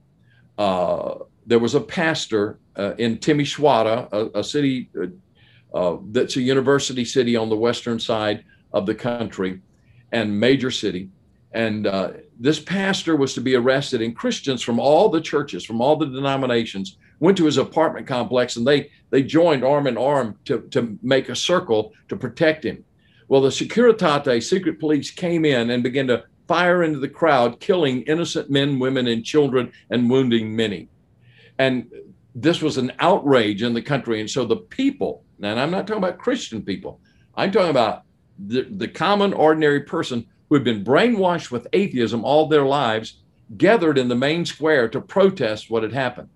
[0.58, 1.14] uh,
[1.46, 5.06] there was a pastor uh, in timisoara a, a city uh,
[5.72, 9.60] uh, that's a university city on the western side of the country
[10.12, 11.08] and major city
[11.52, 15.80] and uh, this pastor was to be arrested, and Christians from all the churches, from
[15.80, 20.38] all the denominations, went to his apartment complex and they they joined arm in arm
[20.44, 22.84] to, to make a circle to protect him.
[23.28, 28.02] Well, the Securitate, secret police, came in and began to fire into the crowd, killing
[28.02, 30.88] innocent men, women, and children, and wounding many.
[31.58, 31.88] And
[32.34, 34.20] this was an outrage in the country.
[34.20, 37.00] And so the people, and I'm not talking about Christian people,
[37.36, 38.02] I'm talking about
[38.38, 43.22] the, the common, ordinary person who had been brainwashed with atheism all their lives
[43.56, 46.28] gathered in the main square to protest what had happened.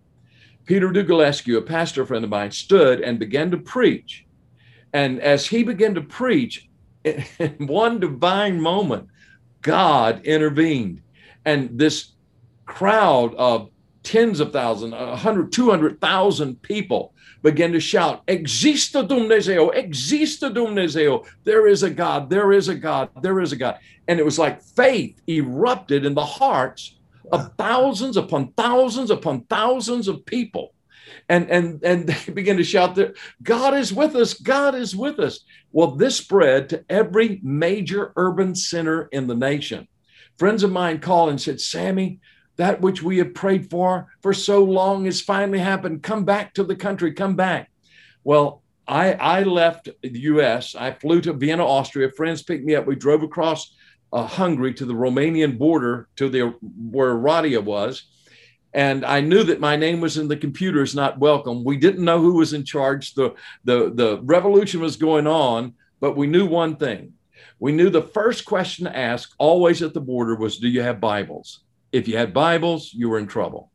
[0.64, 4.24] Peter Dugulescu, a pastor friend of mine, stood and began to preach.
[4.92, 6.68] And as he began to preach,
[7.04, 9.08] in one divine moment,
[9.60, 11.02] God intervened.
[11.44, 12.12] And this
[12.64, 13.68] crowd of
[14.04, 17.13] tens of thousands, 100, 200,000 people
[17.44, 21.24] began to shout, Existe Dumnezeu, existe Dumnezeu.
[21.44, 23.78] There is a God, there is a God, there is a God.
[24.08, 26.96] And it was like faith erupted in the hearts
[27.30, 30.72] of thousands upon thousands upon thousands of people.
[31.28, 35.20] And, and, and they began to shout that God is with us, God is with
[35.20, 35.40] us.
[35.70, 39.86] Well, this spread to every major urban center in the nation.
[40.38, 42.20] Friends of mine called and said, Sammy,
[42.56, 46.02] that which we have prayed for for so long has finally happened.
[46.02, 47.70] Come back to the country, come back.
[48.22, 50.74] Well, I, I left the US.
[50.74, 52.10] I flew to Vienna, Austria.
[52.10, 52.86] Friends picked me up.
[52.86, 53.74] We drove across
[54.12, 56.54] uh, Hungary to the Romanian border to the
[56.92, 58.04] Oradea was.
[58.72, 61.64] And I knew that my name was in the computers, not welcome.
[61.64, 63.14] We didn't know who was in charge.
[63.14, 67.14] The, the, the revolution was going on, but we knew one thing.
[67.60, 71.00] We knew the first question to ask always at the border was, Do you have
[71.00, 71.63] Bibles?
[71.94, 73.70] If you had Bibles, you were in trouble.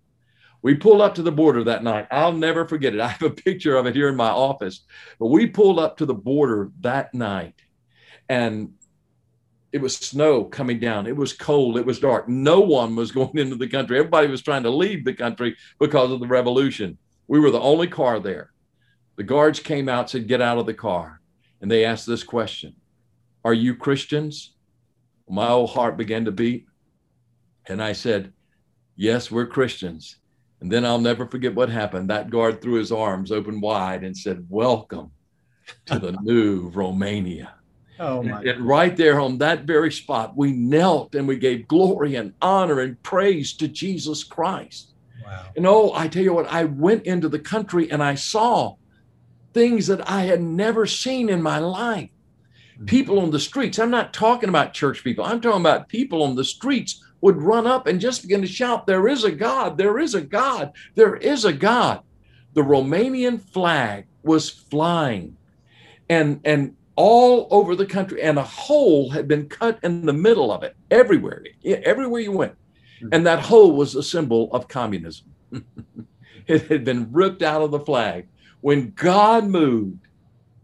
[0.62, 2.06] We pulled up to the border that night.
[2.12, 3.00] I'll never forget it.
[3.00, 4.82] I have a picture of it here in my office.
[5.20, 7.56] But we pulled up to the border that night.
[8.28, 8.74] And
[9.72, 11.08] it was snow coming down.
[11.08, 11.78] It was cold.
[11.78, 12.28] It was dark.
[12.28, 13.98] No one was going into the country.
[13.98, 16.98] Everybody was trying to leave the country because of the revolution.
[17.30, 18.52] We were the only car there.
[19.16, 21.22] The guards came out, said, Get out of the car.
[21.62, 22.76] And they asked this question
[23.46, 24.58] Are you Christians?
[25.30, 26.66] My old heart began to beat.
[27.70, 28.34] And I said,
[28.96, 30.18] Yes, we're Christians.
[30.60, 32.10] And then I'll never forget what happened.
[32.10, 35.12] That guard threw his arms open wide and said, Welcome
[35.86, 37.54] to the new Romania.
[38.00, 42.16] Oh my and right there on that very spot, we knelt and we gave glory
[42.16, 44.92] and honor and praise to Jesus Christ.
[45.24, 45.46] Wow.
[45.56, 48.76] And oh, I tell you what, I went into the country and I saw
[49.54, 52.10] things that I had never seen in my life.
[52.76, 52.86] Mm-hmm.
[52.86, 56.36] People on the streets, I'm not talking about church people, I'm talking about people on
[56.36, 60.00] the streets would run up and just begin to shout, There is a God, there
[60.00, 62.02] is a God, there is a God.
[62.54, 65.38] The Romanian flag was flying.
[66.10, 70.52] And, and all over the country, and a hole had been cut in the middle
[70.52, 72.56] of it everywhere, everywhere you went.
[73.00, 73.10] Hmm.
[73.12, 75.28] And that hole was a symbol of communism.
[76.48, 78.28] it had been ripped out of the flag.
[78.62, 80.08] When God moved,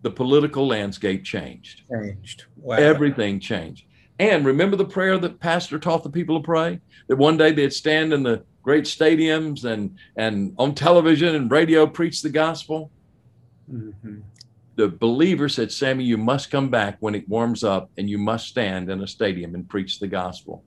[0.02, 1.84] the political landscape changed.
[1.90, 2.46] Changed.
[2.58, 2.76] Wow.
[2.76, 3.86] Everything changed.
[4.20, 6.80] And remember the prayer that Pastor taught the people to pray?
[7.08, 11.86] That one day they'd stand in the great stadiums and, and on television and radio
[11.86, 12.92] preach the gospel?
[13.72, 14.20] Mm-hmm
[14.76, 18.48] the believer said, Sammy, you must come back when it warms up and you must
[18.48, 20.64] stand in a stadium and preach the gospel.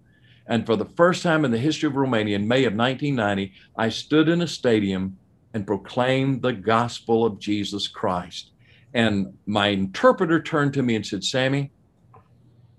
[0.46, 3.90] And for the first time in the history of Romania, in May of 1990, I
[3.90, 5.18] stood in a stadium
[5.52, 8.52] and proclaimed the gospel of Jesus Christ.
[8.94, 11.70] And my interpreter turned to me and said, Sammy,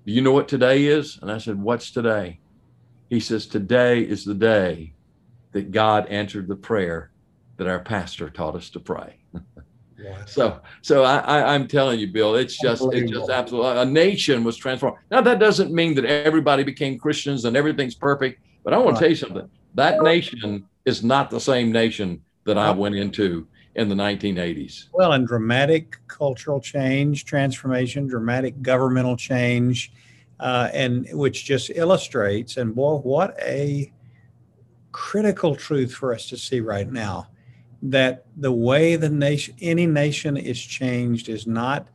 [0.10, 1.20] do you know what today is?
[1.22, 2.40] And I said, What's today?
[3.12, 4.94] He says, Today is the day
[5.52, 7.12] that God answered the prayer
[7.58, 9.20] that our pastor taught us to pray.
[10.26, 14.44] So, so I, I, am telling you, Bill, it's just, it's just absolutely, a nation
[14.44, 14.98] was transformed.
[15.12, 19.02] Now, that doesn't mean that everybody became Christians and everything's perfect, but I want to
[19.02, 19.48] tell you something.
[19.76, 24.88] That nation is not the same nation that I went into in the 1980s.
[24.94, 29.92] Well, and dramatic cultural change, transformation, dramatic governmental change,
[30.40, 33.92] uh, and which just illustrates, and boy, what a
[34.92, 37.28] critical truth for us to see right now
[37.82, 41.88] that the way the nation, any nation is changed is not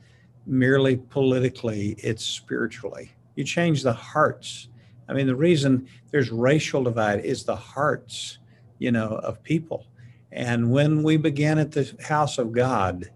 [0.47, 3.13] merely politically, it's spiritually.
[3.35, 4.69] You change the hearts.
[5.09, 8.39] I mean, the reason there's racial divide is the hearts,
[8.79, 9.87] you know, of people.
[10.35, 13.09] And when we begin at the house of God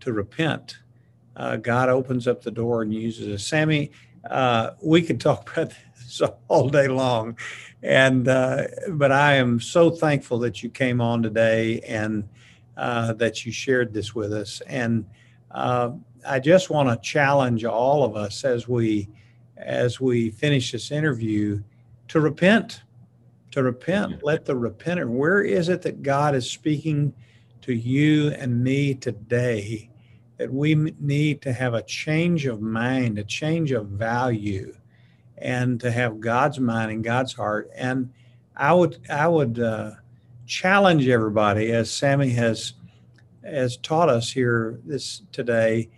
[0.00, 0.78] to repent,
[1.36, 3.46] uh, God opens up the door and uses us.
[3.46, 3.90] Sammy,
[4.28, 7.36] uh, we could talk about this all day long,
[7.82, 12.26] and uh, but I am so thankful that you came on today and
[12.78, 14.62] uh, that you shared this with us.
[14.66, 15.04] And
[15.50, 15.90] uh,
[16.26, 19.08] I just want to challenge all of us as we
[19.58, 21.62] as we finish this interview
[22.08, 22.82] to repent,
[23.52, 24.22] to repent.
[24.22, 25.08] Let the repenter.
[25.08, 27.14] Where is it that God is speaking
[27.62, 29.90] to you and me today?
[30.38, 34.74] That we need to have a change of mind, a change of value
[35.42, 37.70] and to have God's mind and God's heart.
[37.74, 38.12] And
[38.56, 39.92] I would I would uh,
[40.46, 42.74] challenge everybody, as Sammy has
[43.44, 45.90] has taught us here this today,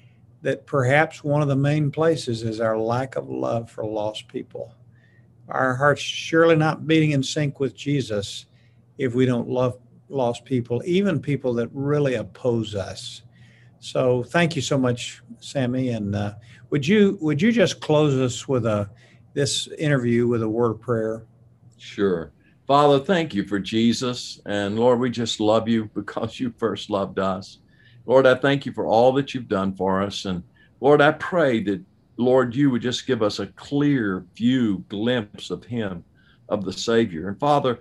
[0.42, 4.74] that perhaps one of the main places is our lack of love for lost people.
[5.48, 8.46] Our hearts surely not beating in sync with Jesus
[8.98, 9.78] if we don't love
[10.08, 13.22] lost people, even people that really oppose us.
[13.80, 15.90] So thank you so much, Sammy.
[15.90, 16.34] And uh,
[16.70, 18.88] would you would you just close us with a
[19.34, 21.26] this interview with a word of prayer.
[21.76, 22.32] Sure.
[22.66, 24.40] Father, thank you for Jesus.
[24.46, 27.58] And Lord, we just love you because you first loved us.
[28.06, 30.24] Lord, I thank you for all that you've done for us.
[30.24, 30.42] And
[30.80, 31.82] Lord, I pray that,
[32.16, 36.04] Lord, you would just give us a clear view, glimpse of him,
[36.48, 37.28] of the Savior.
[37.28, 37.80] And Father,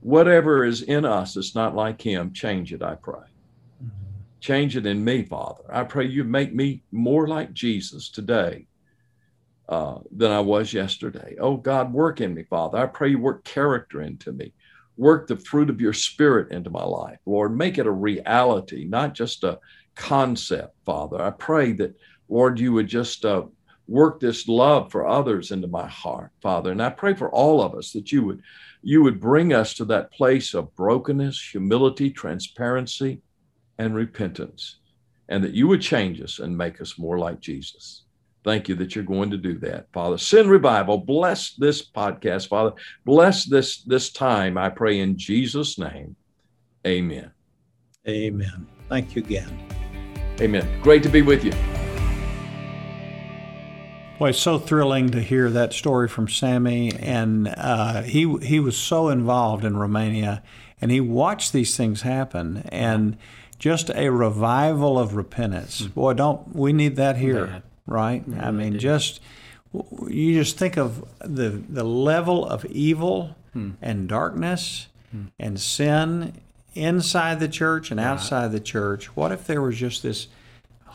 [0.00, 3.20] whatever is in us that's not like him, change it, I pray.
[3.82, 3.90] Mm-hmm.
[4.40, 5.64] Change it in me, Father.
[5.70, 8.66] I pray you make me more like Jesus today
[9.68, 11.36] uh, than I was yesterday.
[11.40, 12.78] Oh God, work in me, Father.
[12.78, 14.52] I pray you work character into me.
[14.96, 17.56] Work the fruit of your spirit into my life, Lord.
[17.56, 19.58] Make it a reality, not just a
[19.96, 21.20] concept, Father.
[21.20, 21.96] I pray that,
[22.28, 23.44] Lord, you would just uh,
[23.86, 26.70] work this love for others into my heart, Father.
[26.70, 28.42] And I pray for all of us that you would
[28.82, 33.22] you would bring us to that place of brokenness, humility, transparency,
[33.78, 34.76] and repentance,
[35.28, 38.02] and that you would change us and make us more like Jesus.
[38.44, 40.18] Thank you that you're going to do that, Father.
[40.18, 40.98] Send revival.
[40.98, 42.72] Bless this podcast, Father.
[43.06, 44.58] Bless this this time.
[44.58, 46.14] I pray in Jesus' name.
[46.86, 47.30] Amen.
[48.06, 48.66] Amen.
[48.90, 49.66] Thank you again.
[50.40, 50.68] Amen.
[50.82, 51.52] Great to be with you.
[54.18, 58.76] Boy, it's so thrilling to hear that story from Sammy, and uh, he he was
[58.76, 60.40] so involved in Romania,
[60.80, 63.16] and he watched these things happen, and
[63.58, 65.80] just a revival of repentance.
[65.80, 65.86] Hmm.
[65.88, 67.62] Boy, don't we need that here, Bad.
[67.86, 68.24] right?
[68.40, 69.20] I mean, just
[70.06, 73.72] you just think of the the level of evil hmm.
[73.82, 75.24] and darkness hmm.
[75.40, 76.40] and sin
[76.74, 79.16] inside the church and outside the church.
[79.16, 80.28] What if there was just this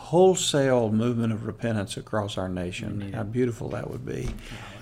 [0.10, 3.14] wholesale movement of repentance across our nation?
[3.14, 4.30] How beautiful that would be.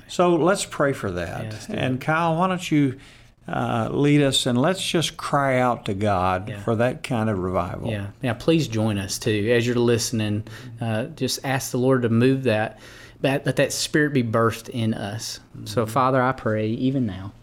[0.07, 1.67] So let's pray for that.
[1.69, 2.97] and Kyle, why don't you
[3.45, 6.61] uh, lead us and let's just cry out to God Yeah.
[6.61, 7.89] for that kind of revival.
[7.89, 10.43] Yeah, Now, Please join us too as you're listening.
[10.79, 12.79] Uh, just ask the Lord to move that,
[13.21, 15.39] that let that spirit be birthed in us.
[15.65, 17.33] So, Father, I pray even now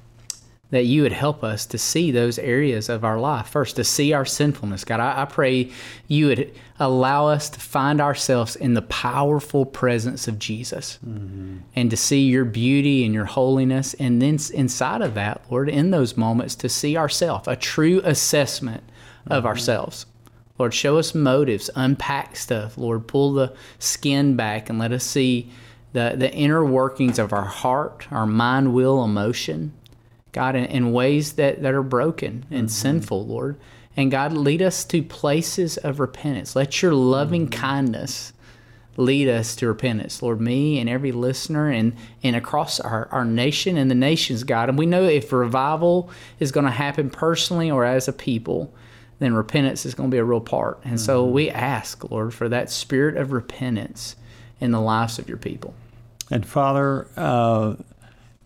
[0.75, 4.12] that you would help us to see those areas of our life first, to see
[4.12, 4.85] our sinfulness.
[4.85, 5.70] God, I, I pray
[6.09, 11.59] you would allow us to find ourselves in the powerful presence of Jesus mm-hmm.
[11.77, 13.95] and to see your beauty and your holiness.
[13.95, 18.83] And then inside of that, Lord, in those moments, to see ourselves, a true assessment
[19.29, 19.47] of mm-hmm.
[19.47, 20.07] ourselves.
[20.59, 22.79] Lord, show us motives, unpack stuff.
[22.79, 25.51] Lord, pull the skin back and let us see
[25.93, 29.72] the, the inner workings of our heart, our mind, will, emotion.
[30.35, 32.68] God, in, in ways that, that are broken and mm-hmm.
[32.68, 33.59] sinful, Lord.
[33.97, 36.55] And God, lead us to places of repentance.
[36.55, 37.61] Let your loving mm-hmm.
[37.61, 38.32] kindness
[38.97, 40.22] lead us to repentance.
[40.22, 44.68] Lord, me and every listener and, and across our, our nation and the nations, God.
[44.68, 48.72] And we know if revival is going to happen personally or as a people,
[49.18, 50.80] then repentance is going to be a real part.
[50.85, 51.32] And so mm-hmm.
[51.32, 54.16] we ask, Lord, for that spirit of repentance
[54.61, 55.74] in the lives of your people.
[56.30, 57.74] And Father, uh,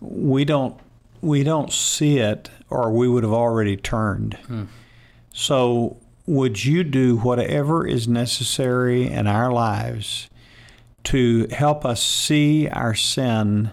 [0.01, 0.79] we don't
[1.21, 4.35] we don't see it, or we would have already turned.
[4.47, 4.65] Hmm.
[5.33, 10.29] So, would you do whatever is necessary in our lives
[11.05, 13.71] to help us see our sin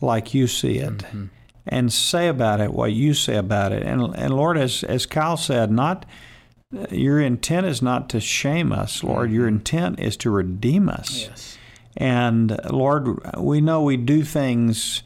[0.00, 0.98] like you see it?
[0.98, 1.26] Mm-hmm.
[1.70, 3.82] And say about it what you say about it.
[3.82, 6.06] And, and Lord, as, as Kyle said, not
[6.90, 9.28] your intent is not to shame us, Lord.
[9.28, 9.36] Mm-hmm.
[9.36, 11.26] Your intent is to redeem us.
[11.28, 11.58] Yes.
[11.96, 15.02] And Lord, we know we do things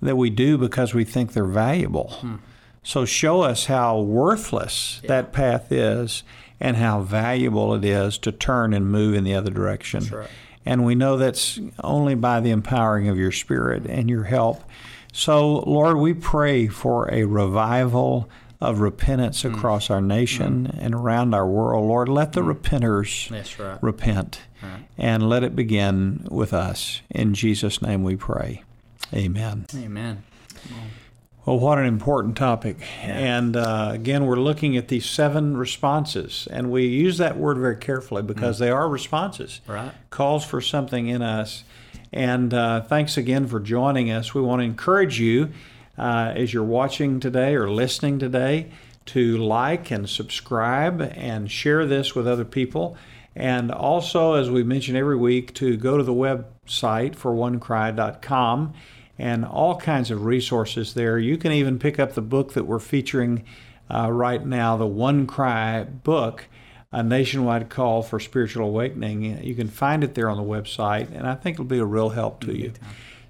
[0.00, 2.10] that we do because we think they're valuable.
[2.20, 2.36] Hmm.
[2.82, 6.22] So show us how worthless that path is
[6.60, 10.04] and how valuable it is to turn and move in the other direction.
[10.06, 10.28] right.
[10.64, 14.64] And we know that's only by the empowering of your spirit and your help.
[15.12, 18.28] So, Lord, we pray for a revival
[18.60, 19.54] of repentance hmm.
[19.54, 20.08] across our hmm.
[20.08, 21.86] nation and around our world.
[21.86, 23.82] Lord, let the repenters That's right.
[23.82, 24.40] repent
[24.98, 27.02] and let it begin with us.
[27.10, 28.62] In Jesus' name we pray.
[29.14, 29.66] Amen.
[29.74, 30.22] Amen.
[31.44, 32.78] Well, what an important topic.
[33.02, 36.48] And uh, again, we're looking at these seven responses.
[36.50, 39.92] And we use that word very carefully because they are responses, Right.
[40.10, 41.62] calls for something in us.
[42.12, 44.34] And uh, thanks again for joining us.
[44.34, 45.50] We want to encourage you
[45.96, 48.70] uh, as you're watching today or listening today
[49.06, 52.96] to like and subscribe and share this with other people.
[53.36, 58.74] And also, as we mention every week, to go to the website for onecry.com
[59.18, 61.18] and all kinds of resources there.
[61.18, 63.44] You can even pick up the book that we're featuring
[63.92, 66.46] uh, right now, the One Cry book,
[66.92, 69.42] a nationwide call for spiritual awakening.
[69.42, 72.10] You can find it there on the website, and I think it'll be a real
[72.10, 72.72] help to you.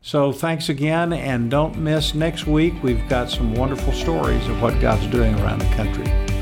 [0.03, 2.74] So thanks again, and don't miss next week.
[2.82, 6.36] We've got some wonderful stories of what God's doing around the country.